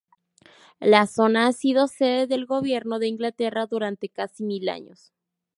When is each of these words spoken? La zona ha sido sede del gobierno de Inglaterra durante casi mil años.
La 0.79 1.05
zona 1.05 1.45
ha 1.45 1.53
sido 1.53 1.85
sede 1.87 2.25
del 2.25 2.47
gobierno 2.47 2.97
de 2.97 3.05
Inglaterra 3.07 3.67
durante 3.67 4.09
casi 4.09 4.43
mil 4.43 4.67
años. 4.67 5.13